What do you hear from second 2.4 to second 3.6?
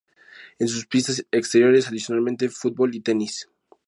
fútbol y tenis.